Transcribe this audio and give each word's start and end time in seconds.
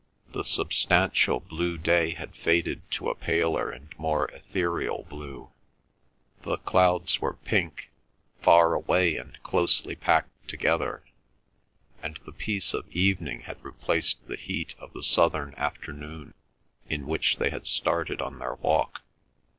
The 0.31 0.43
substantial 0.43 1.39
blue 1.41 1.77
day 1.77 2.15
had 2.15 2.35
faded 2.35 2.89
to 2.93 3.11
a 3.11 3.13
paler 3.13 3.69
and 3.69 3.89
more 3.99 4.25
ethereal 4.29 5.05
blue; 5.07 5.51
the 6.41 6.57
clouds 6.57 7.21
were 7.21 7.35
pink, 7.35 7.91
far 8.41 8.73
away 8.73 9.15
and 9.15 9.37
closely 9.43 9.93
packed 9.95 10.47
together; 10.47 11.03
and 12.01 12.19
the 12.25 12.31
peace 12.31 12.73
of 12.73 12.89
evening 12.91 13.41
had 13.41 13.63
replaced 13.63 14.25
the 14.27 14.37
heat 14.37 14.73
of 14.79 14.91
the 14.93 15.03
southern 15.03 15.53
afternoon, 15.53 16.33
in 16.89 17.05
which 17.05 17.37
they 17.37 17.51
had 17.51 17.67
started 17.67 18.21
on 18.23 18.39
their 18.39 18.55
walk. 18.55 19.03